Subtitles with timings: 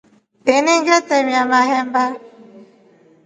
[0.53, 2.03] Ini ngitremia mahemba.